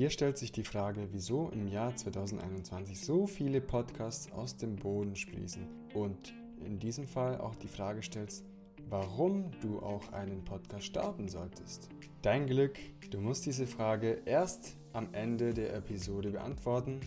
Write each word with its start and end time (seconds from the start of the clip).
Dir 0.00 0.08
stellt 0.08 0.38
sich 0.38 0.50
die 0.50 0.64
Frage, 0.64 1.08
wieso 1.12 1.50
im 1.50 1.68
Jahr 1.68 1.94
2021 1.94 2.98
so 2.98 3.26
viele 3.26 3.60
Podcasts 3.60 4.32
aus 4.32 4.56
dem 4.56 4.76
Boden 4.76 5.14
sprießen 5.14 5.68
und 5.92 6.32
in 6.64 6.78
diesem 6.78 7.06
Fall 7.06 7.38
auch 7.38 7.54
die 7.54 7.68
Frage 7.68 8.02
stellst, 8.02 8.46
warum 8.88 9.50
du 9.60 9.78
auch 9.80 10.10
einen 10.14 10.42
Podcast 10.42 10.86
starten 10.86 11.28
solltest. 11.28 11.90
Dein 12.22 12.46
Glück, 12.46 12.78
du 13.10 13.20
musst 13.20 13.44
diese 13.44 13.66
Frage 13.66 14.22
erst 14.24 14.78
am 14.94 15.12
Ende 15.12 15.52
der 15.52 15.74
Episode 15.74 16.30
beantworten. 16.30 17.00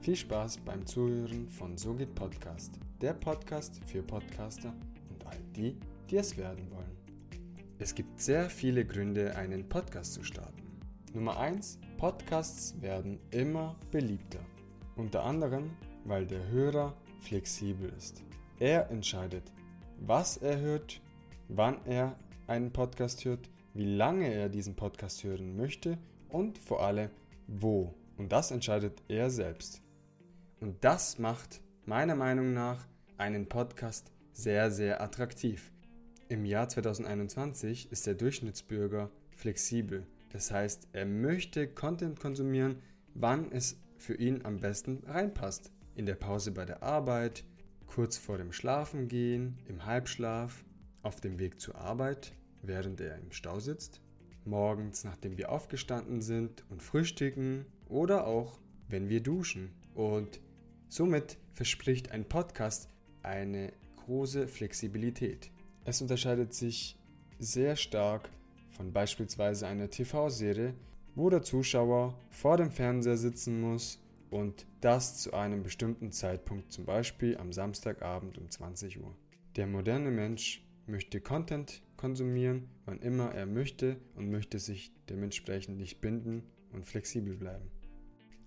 Viel 0.00 0.14
Spaß 0.14 0.58
beim 0.58 0.86
Zuhören 0.86 1.48
von 1.48 1.76
So 1.76 1.94
geht 1.94 2.14
Podcast, 2.14 2.78
der 3.00 3.14
Podcast 3.14 3.80
für 3.86 4.04
Podcaster 4.04 4.72
und 5.08 5.26
all 5.26 5.40
die, 5.56 5.76
die 6.08 6.18
es 6.18 6.36
werden 6.36 6.70
wollen. 6.70 6.96
Es 7.80 7.92
gibt 7.92 8.20
sehr 8.20 8.48
viele 8.48 8.84
Gründe, 8.84 9.34
einen 9.34 9.68
Podcast 9.68 10.12
zu 10.12 10.22
starten. 10.22 10.62
Nummer 11.12 11.36
1. 11.36 11.80
Podcasts 12.00 12.80
werden 12.80 13.20
immer 13.30 13.76
beliebter. 13.90 14.38
Unter 14.96 15.22
anderem, 15.22 15.76
weil 16.06 16.26
der 16.26 16.48
Hörer 16.48 16.96
flexibel 17.18 17.92
ist. 17.94 18.24
Er 18.58 18.90
entscheidet, 18.90 19.52
was 19.98 20.38
er 20.38 20.58
hört, 20.60 21.02
wann 21.48 21.76
er 21.84 22.16
einen 22.46 22.72
Podcast 22.72 23.26
hört, 23.26 23.50
wie 23.74 23.84
lange 23.84 24.32
er 24.32 24.48
diesen 24.48 24.76
Podcast 24.76 25.24
hören 25.24 25.58
möchte 25.58 25.98
und 26.30 26.56
vor 26.56 26.82
allem 26.82 27.10
wo. 27.46 27.94
Und 28.16 28.32
das 28.32 28.50
entscheidet 28.50 29.02
er 29.08 29.28
selbst. 29.28 29.82
Und 30.60 30.82
das 30.82 31.18
macht 31.18 31.60
meiner 31.84 32.14
Meinung 32.14 32.54
nach 32.54 32.88
einen 33.18 33.46
Podcast 33.46 34.10
sehr, 34.32 34.70
sehr 34.70 35.02
attraktiv. 35.02 35.70
Im 36.30 36.46
Jahr 36.46 36.66
2021 36.66 37.92
ist 37.92 38.06
der 38.06 38.14
Durchschnittsbürger 38.14 39.10
flexibel. 39.36 40.06
Das 40.30 40.50
heißt, 40.50 40.88
er 40.92 41.06
möchte 41.06 41.68
Content 41.68 42.18
konsumieren, 42.18 42.76
wann 43.14 43.50
es 43.52 43.80
für 43.96 44.14
ihn 44.14 44.44
am 44.44 44.60
besten 44.60 45.02
reinpasst. 45.06 45.72
In 45.94 46.06
der 46.06 46.14
Pause 46.14 46.52
bei 46.52 46.64
der 46.64 46.82
Arbeit, 46.82 47.44
kurz 47.86 48.16
vor 48.16 48.38
dem 48.38 48.52
Schlafengehen, 48.52 49.58
im 49.68 49.84
Halbschlaf, 49.84 50.64
auf 51.02 51.20
dem 51.20 51.38
Weg 51.38 51.60
zur 51.60 51.76
Arbeit, 51.76 52.32
während 52.62 53.00
er 53.00 53.18
im 53.18 53.32
Stau 53.32 53.58
sitzt, 53.58 54.00
morgens, 54.44 55.04
nachdem 55.04 55.36
wir 55.36 55.50
aufgestanden 55.50 56.22
sind 56.22 56.64
und 56.70 56.82
frühstücken 56.82 57.66
oder 57.88 58.26
auch, 58.26 58.58
wenn 58.88 59.08
wir 59.08 59.22
duschen. 59.22 59.72
Und 59.94 60.40
somit 60.88 61.38
verspricht 61.52 62.10
ein 62.12 62.24
Podcast 62.24 62.88
eine 63.22 63.72
große 63.96 64.48
Flexibilität. 64.48 65.50
Es 65.84 66.00
unterscheidet 66.00 66.54
sich 66.54 66.96
sehr 67.38 67.76
stark 67.76 68.30
von 68.70 68.92
beispielsweise 68.92 69.66
einer 69.66 69.90
TV-Serie, 69.90 70.74
wo 71.14 71.30
der 71.30 71.42
Zuschauer 71.42 72.18
vor 72.30 72.56
dem 72.56 72.70
Fernseher 72.70 73.16
sitzen 73.16 73.60
muss 73.60 74.00
und 74.30 74.66
das 74.80 75.18
zu 75.18 75.34
einem 75.34 75.62
bestimmten 75.62 76.12
Zeitpunkt, 76.12 76.72
zum 76.72 76.84
Beispiel 76.84 77.36
am 77.36 77.52
Samstagabend 77.52 78.38
um 78.38 78.48
20 78.48 79.00
Uhr. 79.00 79.14
Der 79.56 79.66
moderne 79.66 80.10
Mensch 80.10 80.64
möchte 80.86 81.20
Content 81.20 81.82
konsumieren, 81.96 82.68
wann 82.86 83.00
immer 83.00 83.34
er 83.34 83.46
möchte 83.46 83.96
und 84.14 84.30
möchte 84.30 84.58
sich 84.58 84.92
dementsprechend 85.08 85.78
nicht 85.78 86.00
binden 86.00 86.44
und 86.72 86.86
flexibel 86.86 87.36
bleiben. 87.36 87.70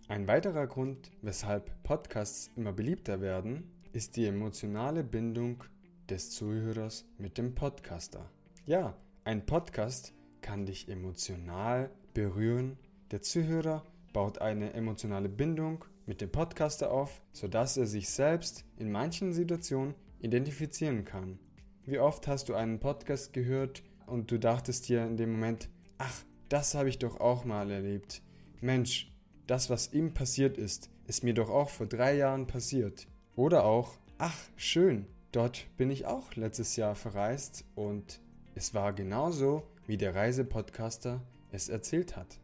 Ein 0.07 0.27
weiterer 0.27 0.67
Grund, 0.67 1.11
weshalb 1.21 1.81
Podcasts 1.83 2.51
immer 2.55 2.73
beliebter 2.73 3.21
werden, 3.21 3.71
ist 3.93 4.17
die 4.17 4.25
emotionale 4.25 5.03
Bindung 5.03 5.63
des 6.09 6.31
Zuhörers 6.31 7.05
mit 7.17 7.37
dem 7.37 7.55
Podcaster. 7.55 8.29
Ja, 8.65 8.97
ein 9.25 9.45
Podcast 9.45 10.13
kann 10.41 10.65
dich 10.65 10.89
emotional 10.89 11.89
berühren. 12.13 12.77
Der 13.11 13.21
Zuhörer 13.21 13.85
baut 14.11 14.39
eine 14.39 14.73
emotionale 14.73 15.29
Bindung 15.29 15.85
mit 16.05 16.19
dem 16.19 16.29
Podcaster 16.29 16.91
auf, 16.91 17.21
sodass 17.31 17.77
er 17.77 17.85
sich 17.85 18.09
selbst 18.09 18.65
in 18.77 18.91
manchen 18.91 19.31
Situationen 19.31 19.95
identifizieren 20.19 21.05
kann. 21.05 21.39
Wie 21.85 21.99
oft 21.99 22.27
hast 22.27 22.49
du 22.49 22.53
einen 22.53 22.81
Podcast 22.81 23.31
gehört 23.31 23.83
und 24.07 24.29
du 24.29 24.37
dachtest 24.37 24.89
dir 24.89 25.05
in 25.05 25.15
dem 25.15 25.31
Moment, 25.31 25.69
ach, 25.97 26.23
das 26.49 26.75
habe 26.75 26.89
ich 26.89 26.99
doch 26.99 27.21
auch 27.21 27.45
mal 27.45 27.71
erlebt. 27.71 28.21
Mensch, 28.59 29.09
das, 29.47 29.69
was 29.69 29.93
ihm 29.93 30.13
passiert 30.13 30.57
ist, 30.57 30.89
ist 31.07 31.23
mir 31.23 31.33
doch 31.33 31.49
auch 31.49 31.69
vor 31.69 31.87
drei 31.87 32.17
Jahren 32.17 32.45
passiert. 32.45 33.07
Oder 33.35 33.63
auch, 33.63 33.97
ach, 34.17 34.37
schön, 34.57 35.07
dort 35.31 35.65
bin 35.77 35.89
ich 35.89 36.05
auch 36.05 36.35
letztes 36.35 36.75
Jahr 36.75 36.95
verreist 36.95 37.65
und 37.75 38.21
es 38.55 38.73
war 38.73 38.93
genauso, 38.93 39.63
wie 39.87 39.97
der 39.97 40.13
Reisepodcaster 40.13 41.21
es 41.51 41.69
erzählt 41.69 42.15
hat. 42.15 42.39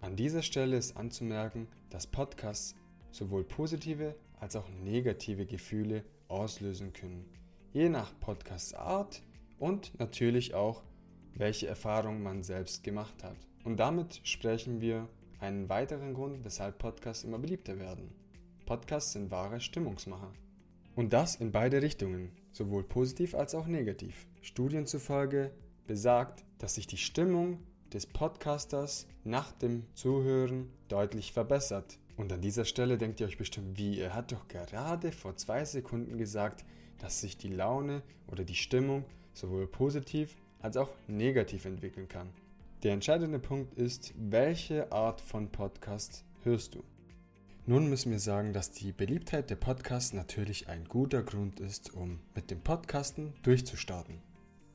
An 0.00 0.16
dieser 0.16 0.42
Stelle 0.42 0.76
ist 0.76 0.96
anzumerken, 0.96 1.68
dass 1.90 2.06
Podcasts 2.06 2.74
sowohl 3.10 3.44
positive 3.44 4.14
als 4.40 4.56
auch 4.56 4.68
negative 4.68 5.46
Gefühle 5.46 6.04
auslösen 6.28 6.92
können, 6.92 7.24
je 7.72 7.88
nach 7.88 8.18
Podcastart 8.20 9.22
und 9.58 9.98
natürlich 9.98 10.54
auch, 10.54 10.82
welche 11.34 11.66
Erfahrung 11.66 12.22
man 12.22 12.42
selbst 12.42 12.82
gemacht 12.82 13.22
hat. 13.22 13.36
Und 13.64 13.78
damit 13.78 14.20
sprechen 14.24 14.80
wir 14.80 15.08
einen 15.38 15.68
weiteren 15.68 16.14
Grund, 16.14 16.44
weshalb 16.44 16.78
Podcasts 16.78 17.24
immer 17.24 17.38
beliebter 17.38 17.78
werden. 17.78 18.10
Podcasts 18.64 19.12
sind 19.12 19.30
wahre 19.30 19.60
Stimmungsmacher. 19.60 20.32
Und 20.94 21.12
das 21.12 21.36
in 21.36 21.52
beide 21.52 21.82
Richtungen, 21.82 22.32
sowohl 22.56 22.82
positiv 22.82 23.34
als 23.34 23.54
auch 23.54 23.66
negativ. 23.66 24.26
Studien 24.40 24.86
zufolge 24.86 25.52
besagt, 25.86 26.44
dass 26.58 26.74
sich 26.74 26.86
die 26.86 26.96
Stimmung 26.96 27.58
des 27.92 28.06
Podcasters 28.06 29.06
nach 29.24 29.52
dem 29.52 29.84
Zuhören 29.94 30.70
deutlich 30.88 31.32
verbessert. 31.32 31.98
Und 32.16 32.32
an 32.32 32.40
dieser 32.40 32.64
Stelle 32.64 32.96
denkt 32.96 33.20
ihr 33.20 33.26
euch 33.26 33.36
bestimmt, 33.36 33.76
wie, 33.78 34.00
er 34.00 34.14
hat 34.14 34.32
doch 34.32 34.48
gerade 34.48 35.12
vor 35.12 35.36
zwei 35.36 35.64
Sekunden 35.64 36.16
gesagt, 36.16 36.64
dass 36.98 37.20
sich 37.20 37.36
die 37.36 37.52
Laune 37.52 38.02
oder 38.26 38.44
die 38.44 38.54
Stimmung 38.54 39.04
sowohl 39.34 39.66
positiv 39.66 40.34
als 40.60 40.78
auch 40.78 40.90
negativ 41.06 41.66
entwickeln 41.66 42.08
kann. 42.08 42.30
Der 42.82 42.94
entscheidende 42.94 43.38
Punkt 43.38 43.74
ist, 43.74 44.14
welche 44.16 44.90
Art 44.90 45.20
von 45.20 45.50
Podcast 45.50 46.24
hörst 46.42 46.74
du? 46.74 46.82
Nun 47.68 47.88
müssen 47.88 48.12
wir 48.12 48.20
sagen, 48.20 48.52
dass 48.52 48.70
die 48.70 48.92
Beliebtheit 48.92 49.50
der 49.50 49.56
Podcasts 49.56 50.12
natürlich 50.12 50.68
ein 50.68 50.84
guter 50.84 51.24
Grund 51.24 51.58
ist, 51.58 51.92
um 51.92 52.20
mit 52.32 52.52
dem 52.52 52.60
Podcasten 52.60 53.32
durchzustarten. 53.42 54.22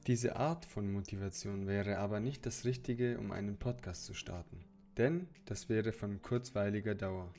Diese 0.07 0.35
Art 0.35 0.65
von 0.65 0.91
Motivation 0.91 1.67
wäre 1.67 1.99
aber 1.99 2.19
nicht 2.19 2.45
das 2.45 2.65
Richtige, 2.65 3.17
um 3.17 3.31
einen 3.31 3.55
Podcast 3.55 4.03
zu 4.03 4.13
starten. 4.13 4.65
Denn 4.97 5.29
das 5.45 5.69
wäre 5.69 5.93
von 5.93 6.21
kurzweiliger 6.21 6.93
Dauer. 6.93 7.33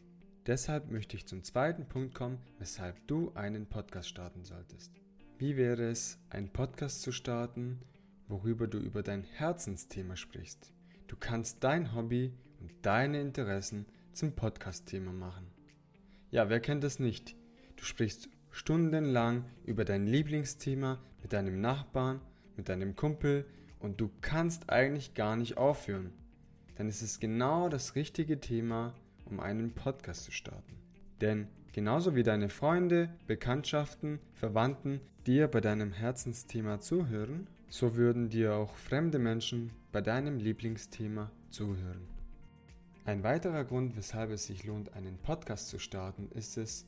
Deshalb 0.47 0.91
möchte 0.91 1.19
ich 1.19 1.27
zum 1.27 1.45
zweiten 1.45 1.87
Punkt 1.87 2.15
kommen, 2.15 2.39
weshalb 2.59 3.07
du 3.07 3.31
einen 3.35 3.67
Podcast 3.67 4.09
starten 4.09 4.45
solltest. 4.45 4.91
Wie 5.37 5.59
wäre 5.59 5.85
es, 5.85 6.19
einen 6.31 6.49
Podcast 6.49 7.03
zu 7.03 7.13
starten, 7.13 7.79
worüber 8.27 8.69
du 8.69 8.79
über 8.79 9.03
dein 9.03 9.23
Herzensthema 9.23 10.17
sprichst? 10.17 10.73
Du 11.09 11.17
kannst 11.21 11.63
dein 11.63 11.95
Hobby 11.95 12.33
und 12.59 12.71
deine 12.81 13.21
Interessen 13.21 13.85
zum 14.17 14.33
Podcast-Thema 14.33 15.13
machen. 15.13 15.47
Ja, 16.31 16.49
wer 16.49 16.61
kennt 16.61 16.85
das 16.85 16.99
nicht? 16.99 17.37
Du 17.77 17.85
sprichst 17.85 18.29
stundenlang 18.51 19.45
über 19.65 19.85
dein 19.85 20.07
Lieblingsthema 20.07 21.01
mit 21.23 21.33
deinem 21.33 21.61
Nachbarn 21.61 22.21
mit 22.57 22.69
deinem 22.69 22.97
Kumpel 22.97 23.47
und 23.79 24.01
du 24.01 24.11
kannst 24.21 24.71
eigentlich 24.71 25.15
gar 25.15 25.37
nicht 25.37 25.57
aufhören, 25.57 26.13
dann 26.77 26.89
ist 26.89 27.03
es 27.03 27.21
genau 27.21 27.69
das 27.69 27.95
richtige 27.95 28.41
Thema, 28.41 28.95
um 29.25 29.41
einen 29.41 29.73
Podcast 29.73 30.25
zu 30.25 30.33
starten. 30.33 30.77
Denn 31.21 31.49
genauso 31.73 32.15
wie 32.15 32.23
deine 32.23 32.49
Freunde, 32.49 33.11
Bekanntschaften, 33.27 34.21
Verwandten 34.35 35.01
dir 35.27 35.49
bei 35.49 35.61
deinem 35.61 35.93
Herzensthema 35.93 36.81
zuhören, 36.81 37.47
so 37.69 37.97
würden 37.97 38.29
dir 38.29 38.55
auch 38.55 38.75
fremde 38.77 39.19
Menschen 39.19 39.71
bei 39.93 40.01
deinem 40.01 40.39
Lieblingsthema 40.39 41.31
zuhören. 41.51 42.12
Ein 43.05 43.25
weiterer 43.25 43.65
Grund, 43.65 43.97
weshalb 43.97 44.31
es 44.31 44.47
sich 44.47 44.63
lohnt, 44.63 44.93
einen 44.95 45.19
Podcast 45.19 45.69
zu 45.71 45.81
starten, 45.81 46.29
ist 46.31 46.57
es, 46.57 46.87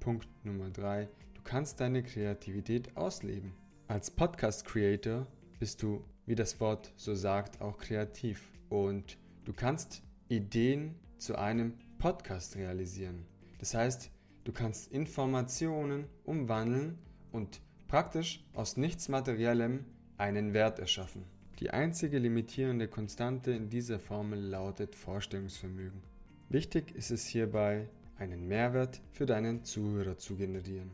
Punkt 0.00 0.28
Nummer 0.42 0.68
3, 0.68 1.08
du 1.34 1.42
kannst 1.44 1.78
deine 1.78 2.02
Kreativität 2.02 2.96
ausleben. 2.96 3.52
Als 3.86 4.10
Podcast-Creator 4.10 5.28
bist 5.60 5.80
du, 5.80 6.04
wie 6.26 6.34
das 6.34 6.58
Wort 6.58 6.92
so 6.96 7.14
sagt, 7.14 7.60
auch 7.60 7.78
kreativ 7.78 8.50
und 8.68 9.16
du 9.44 9.52
kannst 9.52 10.02
Ideen 10.28 10.96
zu 11.18 11.36
einem 11.36 11.74
Podcast 11.98 12.56
realisieren. 12.56 13.24
Das 13.60 13.74
heißt, 13.74 14.10
du 14.42 14.50
kannst 14.50 14.90
Informationen 14.90 16.08
umwandeln 16.24 16.98
und 17.30 17.60
praktisch 17.86 18.44
aus 18.54 18.76
nichts 18.76 19.08
Materiellem 19.08 19.84
einen 20.18 20.52
Wert 20.52 20.80
erschaffen. 20.80 21.24
Die 21.60 21.70
einzige 21.70 22.18
limitierende 22.18 22.88
Konstante 22.88 23.52
in 23.52 23.70
dieser 23.70 24.00
Formel 24.00 24.40
lautet 24.40 24.96
Vorstellungsvermögen. 24.96 26.02
Wichtig 26.48 26.92
ist 26.96 27.12
es 27.12 27.26
hierbei, 27.26 27.88
einen 28.18 28.48
Mehrwert 28.48 29.00
für 29.12 29.24
deinen 29.24 29.62
Zuhörer 29.62 30.18
zu 30.18 30.34
generieren. 30.34 30.90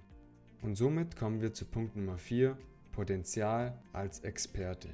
Und 0.61 0.77
somit 0.77 1.17
kommen 1.17 1.41
wir 1.41 1.55
zu 1.55 1.65
Punkt 1.65 1.97
Nummer 1.97 2.19
4 2.19 2.59
Potenzial 2.93 3.79
als 3.95 4.21
Experte. 4.21 4.91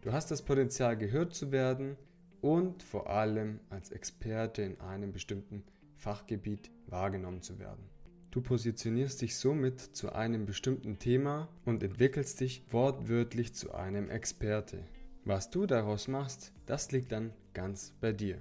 Du 0.00 0.12
hast 0.12 0.32
das 0.32 0.42
Potenzial 0.42 0.96
gehört 0.96 1.34
zu 1.34 1.52
werden 1.52 1.96
und 2.40 2.82
vor 2.82 3.08
allem 3.08 3.60
als 3.70 3.90
Experte 3.90 4.62
in 4.62 4.80
einem 4.80 5.12
bestimmten 5.12 5.62
Fachgebiet 5.94 6.70
wahrgenommen 6.88 7.42
zu 7.42 7.60
werden. 7.60 7.84
Du 8.32 8.40
positionierst 8.40 9.22
dich 9.22 9.36
somit 9.36 9.80
zu 9.80 10.12
einem 10.12 10.46
bestimmten 10.46 10.98
Thema 10.98 11.48
und 11.64 11.82
entwickelst 11.82 12.40
dich 12.40 12.64
wortwörtlich 12.70 13.54
zu 13.54 13.72
einem 13.72 14.10
Experte. 14.10 14.84
Was 15.26 15.50
du 15.50 15.66
daraus 15.66 16.06
machst, 16.06 16.52
das 16.66 16.92
liegt 16.92 17.10
dann 17.10 17.32
ganz 17.52 17.92
bei 18.00 18.12
dir. 18.12 18.38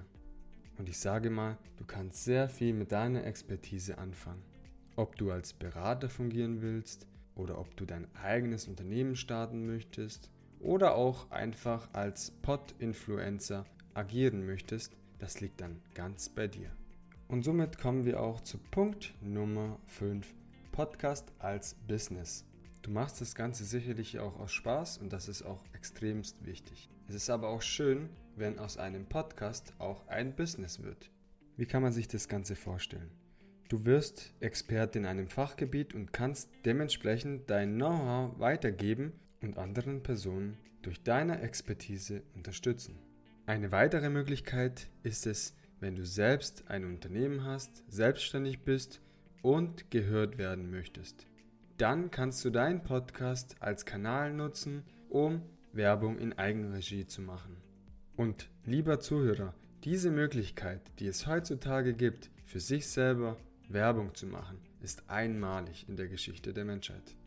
Und 0.77 0.87
ich 0.87 0.99
sage 0.99 1.31
mal, 1.31 1.57
du 1.77 1.83
kannst 1.83 2.25
sehr 2.25 2.47
viel 2.47 2.75
mit 2.75 2.91
deiner 2.91 3.25
Expertise 3.25 3.97
anfangen. 3.97 4.43
Ob 4.95 5.15
du 5.15 5.31
als 5.31 5.51
Berater 5.53 6.09
fungieren 6.09 6.61
willst 6.61 7.07
oder 7.33 7.57
ob 7.57 7.75
du 7.75 7.85
dein 7.85 8.05
eigenes 8.13 8.67
Unternehmen 8.67 9.15
starten 9.15 9.65
möchtest 9.65 10.29
oder 10.59 10.93
auch 10.93 11.31
einfach 11.31 11.91
als 11.93 12.29
Pod-Influencer 12.43 13.65
agieren 13.95 14.45
möchtest, 14.45 14.95
das 15.17 15.41
liegt 15.41 15.61
dann 15.61 15.81
ganz 15.95 16.29
bei 16.29 16.47
dir. 16.47 16.69
Und 17.27 17.43
somit 17.43 17.79
kommen 17.79 18.05
wir 18.05 18.21
auch 18.21 18.41
zu 18.41 18.59
Punkt 18.59 19.15
Nummer 19.21 19.79
5, 19.87 20.35
Podcast 20.71 21.33
als 21.39 21.73
Business. 21.87 22.45
Du 22.85 22.91
machst 22.91 23.19
das 23.19 23.33
Ganze 23.33 23.65
sicherlich 23.65 24.19
auch 24.19 24.39
aus 24.39 24.51
Spaß 24.51 24.99
und 24.99 25.11
das 25.11 25.27
ist 25.27 25.41
auch 25.41 25.63
extremst 25.73 26.45
wichtig. 26.45 26.87
Es 27.07 27.15
ist 27.15 27.31
aber 27.31 27.47
auch 27.47 27.63
schön, 27.63 28.09
wenn 28.35 28.59
aus 28.59 28.77
einem 28.77 29.07
Podcast 29.07 29.73
auch 29.79 30.07
ein 30.07 30.35
Business 30.35 30.83
wird. 30.83 31.09
Wie 31.57 31.65
kann 31.65 31.81
man 31.81 31.93
sich 31.93 32.07
das 32.07 32.27
Ganze 32.27 32.55
vorstellen? 32.55 33.09
Du 33.69 33.85
wirst 33.85 34.35
Experte 34.39 34.99
in 34.99 35.07
einem 35.07 35.27
Fachgebiet 35.27 35.95
und 35.95 36.13
kannst 36.13 36.51
dementsprechend 36.63 37.49
dein 37.49 37.73
Know-how 37.73 38.37
weitergeben 38.37 39.13
und 39.41 39.57
anderen 39.57 40.03
Personen 40.03 40.55
durch 40.83 41.01
deine 41.01 41.41
Expertise 41.41 42.21
unterstützen. 42.35 42.99
Eine 43.47 43.71
weitere 43.71 44.11
Möglichkeit 44.11 44.91
ist 45.01 45.25
es, 45.25 45.55
wenn 45.79 45.95
du 45.95 46.05
selbst 46.05 46.69
ein 46.69 46.85
Unternehmen 46.85 47.45
hast, 47.45 47.83
selbstständig 47.91 48.59
bist 48.59 49.01
und 49.41 49.89
gehört 49.89 50.37
werden 50.37 50.69
möchtest. 50.69 51.25
Dann 51.77 52.09
kannst 52.09 52.45
du 52.45 52.51
deinen 52.51 52.83
Podcast 52.83 53.57
als 53.59 53.85
Kanal 53.85 54.31
nutzen, 54.31 54.83
um 55.09 55.41
Werbung 55.73 56.17
in 56.17 56.31
Eigenregie 56.31 57.05
zu 57.05 57.21
machen. 57.21 57.57
Und 58.15 58.49
lieber 58.63 59.01
Zuhörer, 59.01 59.53
diese 59.83 60.09
Möglichkeit, 60.09 60.79
die 60.99 61.07
es 61.07 61.27
heutzutage 61.27 61.93
gibt, 61.93 62.29
für 62.45 62.61
sich 62.61 62.87
selber 62.87 63.35
Werbung 63.67 64.15
zu 64.15 64.25
machen, 64.25 64.57
ist 64.81 65.09
einmalig 65.09 65.85
in 65.89 65.97
der 65.97 66.07
Geschichte 66.07 66.53
der 66.53 66.63
Menschheit. 66.63 67.17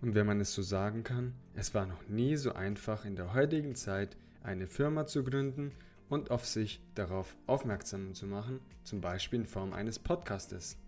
Und 0.00 0.14
wenn 0.14 0.26
man 0.26 0.40
es 0.40 0.54
so 0.54 0.62
sagen 0.62 1.04
kann, 1.04 1.34
es 1.54 1.74
war 1.74 1.84
noch 1.84 2.08
nie 2.08 2.36
so 2.36 2.54
einfach 2.54 3.04
in 3.04 3.14
der 3.14 3.34
heutigen 3.34 3.74
Zeit, 3.74 4.16
eine 4.42 4.68
Firma 4.68 5.06
zu 5.06 5.22
gründen 5.22 5.72
und 6.08 6.30
auf 6.30 6.46
sich 6.46 6.80
darauf 6.94 7.36
aufmerksam 7.46 8.14
zu 8.14 8.26
machen, 8.26 8.60
zum 8.84 9.02
Beispiel 9.02 9.40
in 9.40 9.46
Form 9.46 9.74
eines 9.74 9.98
Podcastes. 9.98 10.78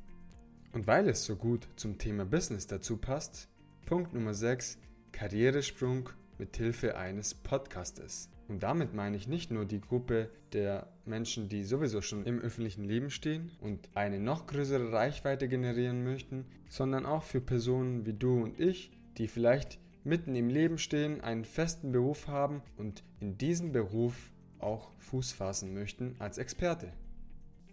Und 0.73 0.87
weil 0.87 1.09
es 1.09 1.25
so 1.25 1.35
gut 1.35 1.67
zum 1.75 1.99
Thema 1.99 2.25
Business 2.25 2.69
dazu 2.69 2.97
passt, 2.97 3.49
Punkt 3.87 4.15
Nummer 4.15 4.35
6, 4.35 4.79
Karrieresprung 5.11 6.11
mit 6.39 6.57
Hilfe 6.57 6.97
eines 6.97 7.35
Podcastes. 7.35 8.31
Und 8.47 8.63
damit 8.63 8.95
meine 8.95 9.17
ich 9.17 9.27
nicht 9.27 9.51
nur 9.51 9.65
die 9.65 9.81
Gruppe 9.81 10.31
der 10.53 10.87
Menschen, 11.05 11.49
die 11.49 11.65
sowieso 11.65 12.03
schon 12.03 12.25
im 12.25 12.39
öffentlichen 12.39 12.85
Leben 12.85 13.11
stehen 13.11 13.51
und 13.61 13.89
eine 13.95 14.21
noch 14.21 14.47
größere 14.47 14.93
Reichweite 14.93 15.49
generieren 15.49 16.05
möchten, 16.05 16.45
sondern 16.69 17.05
auch 17.05 17.25
für 17.25 17.41
Personen 17.41 18.07
wie 18.07 18.15
du 18.15 18.41
und 18.41 18.61
ich, 18.61 18.93
die 19.19 19.27
vielleicht 19.27 19.81
mitten 20.05 20.37
im 20.37 20.49
Leben 20.49 20.79
stehen, 20.79 21.21
einen 21.21 21.45
festen 21.45 21.91
Beruf 21.91 22.29
haben 22.29 22.63
und 22.77 23.03
in 23.19 23.37
diesem 23.39 23.73
Beruf 23.73 24.31
auch 24.61 24.93
Fuß 24.99 25.33
fassen 25.33 25.75
möchten 25.75 26.15
als 26.21 26.39
Experte. 26.39 26.93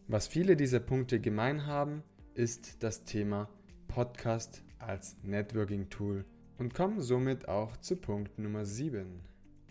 Was 0.08 0.26
viele 0.26 0.56
dieser 0.56 0.80
Punkte 0.80 1.20
gemein 1.20 1.68
haben, 1.68 2.02
ist 2.38 2.84
das 2.84 3.04
Thema 3.04 3.50
Podcast 3.88 4.62
als 4.78 5.16
Networking-Tool 5.24 6.24
und 6.60 6.76
kommen 6.76 7.02
somit 7.02 7.48
auch 7.48 7.76
zu 7.78 7.96
Punkt 7.96 8.38
Nummer 8.38 8.64
7. 8.64 9.22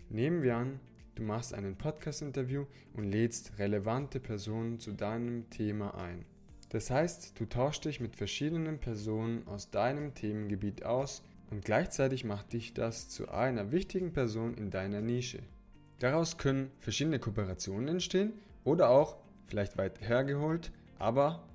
Nehmen 0.09 0.43
wir 0.43 0.57
an, 0.57 0.81
du 1.15 1.23
machst 1.23 1.53
ein 1.53 1.77
Podcast-Interview 1.77 2.65
und 2.93 3.05
lädst 3.05 3.57
relevante 3.57 4.19
Personen 4.19 4.81
zu 4.81 4.91
deinem 4.91 5.49
Thema 5.49 5.95
ein. 5.95 6.25
Das 6.67 6.91
heißt, 6.91 7.39
du 7.39 7.45
tauschst 7.45 7.85
dich 7.85 8.01
mit 8.01 8.17
verschiedenen 8.17 8.79
Personen 8.79 9.47
aus 9.47 9.71
deinem 9.71 10.13
Themengebiet 10.13 10.83
aus 10.83 11.23
und 11.49 11.63
gleichzeitig 11.63 12.25
macht 12.25 12.51
dich 12.51 12.73
das 12.73 13.07
zu 13.07 13.29
einer 13.29 13.71
wichtigen 13.71 14.11
Person 14.11 14.55
in 14.55 14.71
deiner 14.71 14.99
Nische. 14.99 15.39
Daraus 15.99 16.37
können 16.37 16.71
verschiedene 16.81 17.19
Kooperationen 17.19 17.87
entstehen 17.87 18.33
oder 18.65 18.89
auch, 18.89 19.15
vielleicht 19.47 19.77
weit 19.77 20.01
hergeholt, 20.01 20.73
aber 20.99 21.47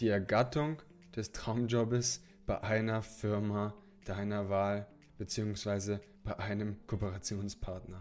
die 0.00 0.08
Ergattung 0.08 0.80
des 1.14 1.32
Traumjobes 1.32 2.22
bei 2.46 2.62
einer 2.62 3.02
Firma 3.02 3.74
deiner 4.04 4.48
Wahl 4.48 4.86
bzw. 5.18 5.98
bei 6.24 6.38
einem 6.38 6.76
Kooperationspartner. 6.86 8.00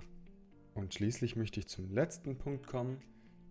Und 0.74 0.94
schließlich 0.94 1.36
möchte 1.36 1.60
ich 1.60 1.68
zum 1.68 1.92
letzten 1.92 2.38
Punkt 2.38 2.68
kommen. 2.68 3.01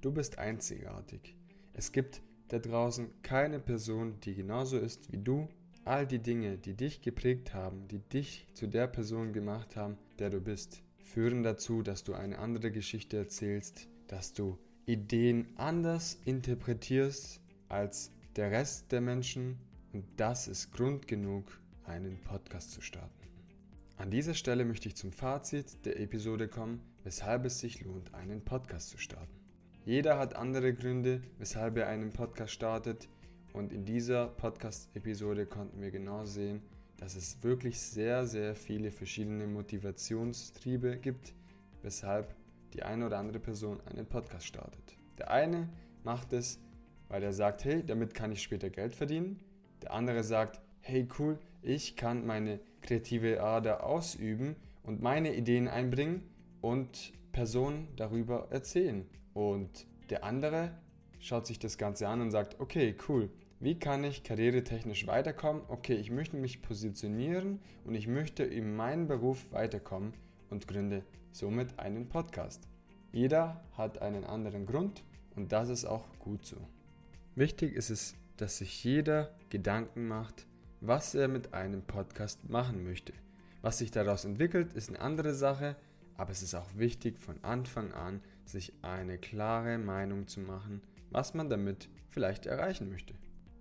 Du 0.00 0.12
bist 0.12 0.38
einzigartig. 0.38 1.36
Es 1.74 1.92
gibt 1.92 2.22
da 2.48 2.58
draußen 2.58 3.10
keine 3.22 3.60
Person, 3.60 4.18
die 4.20 4.34
genauso 4.34 4.78
ist 4.78 5.12
wie 5.12 5.18
du. 5.18 5.48
All 5.84 6.06
die 6.06 6.18
Dinge, 6.18 6.56
die 6.56 6.74
dich 6.74 7.02
geprägt 7.02 7.54
haben, 7.54 7.86
die 7.88 7.98
dich 7.98 8.46
zu 8.54 8.66
der 8.66 8.86
Person 8.86 9.32
gemacht 9.32 9.76
haben, 9.76 9.98
der 10.18 10.30
du 10.30 10.40
bist, 10.40 10.82
führen 10.98 11.42
dazu, 11.42 11.82
dass 11.82 12.04
du 12.04 12.14
eine 12.14 12.38
andere 12.38 12.70
Geschichte 12.70 13.18
erzählst, 13.18 13.88
dass 14.06 14.32
du 14.32 14.58
Ideen 14.86 15.48
anders 15.56 16.18
interpretierst 16.24 17.40
als 17.68 18.10
der 18.38 18.52
Rest 18.52 18.92
der 18.92 19.00
Menschen 19.00 19.58
und 19.92 20.04
das 20.16 20.46
ist 20.46 20.70
Grund 20.70 21.08
genug, 21.08 21.60
einen 21.82 22.20
Podcast 22.20 22.70
zu 22.70 22.80
starten. 22.80 23.26
An 23.96 24.12
dieser 24.12 24.34
Stelle 24.34 24.64
möchte 24.64 24.86
ich 24.86 24.94
zum 24.94 25.10
Fazit 25.10 25.84
der 25.84 25.98
Episode 25.98 26.46
kommen, 26.46 26.80
weshalb 27.02 27.46
es 27.46 27.58
sich 27.58 27.82
lohnt, 27.82 28.14
einen 28.14 28.44
Podcast 28.44 28.90
zu 28.90 28.98
starten. 28.98 29.40
Jeder 29.84 30.20
hat 30.20 30.36
andere 30.36 30.72
Gründe, 30.72 31.20
weshalb 31.38 31.78
er 31.78 31.88
einen 31.88 32.12
Podcast 32.12 32.52
startet 32.52 33.08
und 33.54 33.72
in 33.72 33.84
dieser 33.84 34.28
Podcast-Episode 34.28 35.44
konnten 35.44 35.82
wir 35.82 35.90
genau 35.90 36.24
sehen, 36.24 36.62
dass 36.96 37.16
es 37.16 37.42
wirklich 37.42 37.80
sehr, 37.80 38.24
sehr 38.24 38.54
viele 38.54 38.92
verschiedene 38.92 39.48
Motivationstriebe 39.48 40.96
gibt, 40.98 41.34
weshalb 41.82 42.36
die 42.72 42.84
eine 42.84 43.06
oder 43.06 43.18
andere 43.18 43.40
Person 43.40 43.80
einen 43.86 44.06
Podcast 44.06 44.46
startet. 44.46 44.96
Der 45.18 45.28
eine 45.28 45.68
macht 46.04 46.32
es, 46.32 46.60
weil 47.08 47.22
er 47.22 47.32
sagt, 47.32 47.64
hey, 47.64 47.84
damit 47.84 48.14
kann 48.14 48.32
ich 48.32 48.42
später 48.42 48.70
Geld 48.70 48.94
verdienen. 48.94 49.40
Der 49.82 49.92
andere 49.92 50.22
sagt, 50.22 50.60
hey, 50.80 51.06
cool, 51.18 51.38
ich 51.62 51.96
kann 51.96 52.26
meine 52.26 52.60
kreative 52.82 53.42
Ader 53.42 53.84
ausüben 53.84 54.56
und 54.82 55.02
meine 55.02 55.34
Ideen 55.34 55.68
einbringen 55.68 56.22
und 56.60 57.12
Personen 57.32 57.88
darüber 57.96 58.48
erzählen. 58.50 59.06
Und 59.34 59.86
der 60.10 60.24
andere 60.24 60.72
schaut 61.20 61.46
sich 61.46 61.58
das 61.58 61.78
Ganze 61.78 62.08
an 62.08 62.20
und 62.20 62.30
sagt, 62.30 62.60
okay, 62.60 62.94
cool, 63.08 63.30
wie 63.60 63.78
kann 63.78 64.04
ich 64.04 64.22
karrieretechnisch 64.22 65.06
weiterkommen? 65.06 65.62
Okay, 65.68 65.94
ich 65.94 66.10
möchte 66.10 66.36
mich 66.36 66.62
positionieren 66.62 67.60
und 67.84 67.94
ich 67.94 68.06
möchte 68.06 68.44
in 68.44 68.76
meinem 68.76 69.08
Beruf 69.08 69.52
weiterkommen 69.52 70.14
und 70.48 70.68
gründe 70.68 71.02
somit 71.32 71.78
einen 71.78 72.08
Podcast. 72.08 72.68
Jeder 73.12 73.64
hat 73.76 74.00
einen 74.00 74.24
anderen 74.24 74.64
Grund 74.66 75.02
und 75.34 75.52
das 75.52 75.68
ist 75.70 75.84
auch 75.84 76.06
gut 76.18 76.46
so. 76.46 76.56
Wichtig 77.38 77.74
ist 77.74 77.90
es, 77.90 78.16
dass 78.36 78.58
sich 78.58 78.82
jeder 78.82 79.30
Gedanken 79.48 80.08
macht, 80.08 80.48
was 80.80 81.14
er 81.14 81.28
mit 81.28 81.54
einem 81.54 81.82
Podcast 81.82 82.48
machen 82.50 82.82
möchte. 82.82 83.12
Was 83.62 83.78
sich 83.78 83.92
daraus 83.92 84.24
entwickelt, 84.24 84.72
ist 84.72 84.88
eine 84.88 85.00
andere 85.00 85.34
Sache, 85.34 85.76
aber 86.16 86.32
es 86.32 86.42
ist 86.42 86.56
auch 86.56 86.66
wichtig 86.74 87.20
von 87.20 87.36
Anfang 87.44 87.92
an, 87.92 88.22
sich 88.44 88.72
eine 88.82 89.18
klare 89.18 89.78
Meinung 89.78 90.26
zu 90.26 90.40
machen, 90.40 90.82
was 91.10 91.32
man 91.34 91.48
damit 91.48 91.88
vielleicht 92.08 92.46
erreichen 92.46 92.90
möchte. 92.90 93.14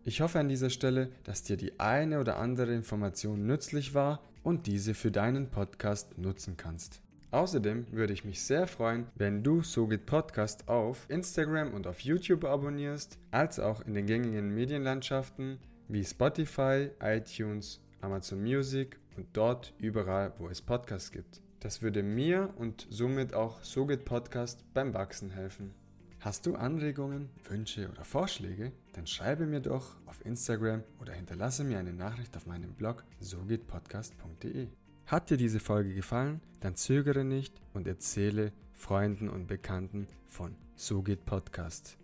Ich 0.05 0.21
hoffe 0.21 0.39
an 0.39 0.49
dieser 0.49 0.71
Stelle, 0.71 1.11
dass 1.23 1.43
dir 1.43 1.55
die 1.55 1.79
eine 1.79 2.19
oder 2.19 2.37
andere 2.37 2.73
Information 2.73 3.45
nützlich 3.45 3.93
war 3.93 4.23
und 4.41 4.65
diese 4.65 4.95
für 4.95 5.11
deinen 5.11 5.51
Podcast 5.51 6.17
nutzen 6.17 6.57
kannst. 6.57 7.03
Außerdem 7.31 7.87
würde 7.91 8.13
ich 8.13 8.23
mich 8.23 8.41
sehr 8.41 8.67
freuen, 8.67 9.07
wenn 9.15 9.43
du 9.43 9.61
Sogit 9.61 10.05
Podcast 10.05 10.69
auf 10.69 11.05
Instagram 11.09 11.73
und 11.73 11.85
auf 11.85 11.99
YouTube 11.99 12.45
abonnierst, 12.45 13.19
als 13.31 13.59
auch 13.59 13.81
in 13.81 13.93
den 13.93 14.05
gängigen 14.05 14.53
Medienlandschaften 14.53 15.59
wie 15.89 16.05
Spotify, 16.05 16.89
iTunes, 17.01 17.81
Amazon 17.99 18.41
Music 18.41 18.97
und 19.17 19.27
dort 19.33 19.73
überall, 19.77 20.33
wo 20.37 20.47
es 20.47 20.61
Podcasts 20.61 21.11
gibt. 21.11 21.41
Das 21.59 21.81
würde 21.81 22.01
mir 22.01 22.53
und 22.55 22.87
somit 22.89 23.33
auch 23.33 23.61
Sogit 23.61 24.05
Podcast 24.05 24.63
beim 24.73 24.93
Wachsen 24.93 25.29
helfen. 25.29 25.73
Hast 26.21 26.45
du 26.45 26.55
Anregungen, 26.55 27.29
Wünsche 27.49 27.89
oder 27.89 28.05
Vorschläge? 28.05 28.71
Dann 28.93 29.05
schreibe 29.05 29.45
mir 29.45 29.59
doch 29.59 29.97
auf 30.05 30.25
Instagram 30.25 30.83
oder 31.01 31.13
hinterlasse 31.13 31.63
mir 31.63 31.77
eine 31.77 31.93
Nachricht 31.93 32.37
auf 32.37 32.45
meinem 32.45 32.73
Blog 32.73 33.03
sogehtpodcast.de. 33.19 34.67
Hat 35.07 35.29
dir 35.29 35.37
diese 35.37 35.61
Folge 35.61 35.93
gefallen? 35.93 36.41
Dann 36.59 36.75
zögere 36.75 37.23
nicht 37.23 37.61
und 37.73 37.87
erzähle 37.87 38.51
Freunden 38.73 39.29
und 39.29 39.47
Bekannten 39.47 40.05
von 40.25 40.53
So 40.75 41.01
geht 41.01 41.25
Podcast. 41.25 41.97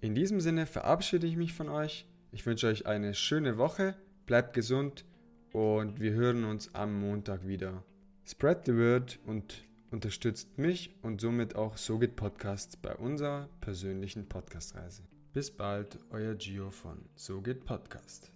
In 0.00 0.16
diesem 0.16 0.40
Sinne 0.40 0.66
verabschiede 0.66 1.28
ich 1.28 1.36
mich 1.36 1.52
von 1.52 1.68
euch. 1.68 2.08
Ich 2.32 2.44
wünsche 2.46 2.66
euch 2.66 2.84
eine 2.84 3.14
schöne 3.14 3.58
Woche, 3.58 3.94
bleibt 4.26 4.54
gesund 4.54 5.04
und 5.52 6.00
wir 6.00 6.10
hören 6.14 6.42
uns 6.42 6.74
am 6.74 6.98
Montag 6.98 7.46
wieder. 7.46 7.84
Spread 8.26 8.66
the 8.66 8.74
word 8.74 9.20
und 9.24 9.64
unterstützt 9.92 10.58
mich 10.58 10.96
und 11.02 11.20
somit 11.20 11.54
auch 11.54 11.76
So 11.76 12.00
geht 12.00 12.16
Podcast 12.16 12.82
bei 12.82 12.96
unserer 12.96 13.48
persönlichen 13.60 14.28
Podcastreise. 14.28 15.04
Bis 15.32 15.52
bald, 15.52 16.00
euer 16.10 16.34
Gio 16.34 16.72
von 16.72 17.04
So 17.14 17.40
geht 17.40 17.64
Podcast. 17.64 18.32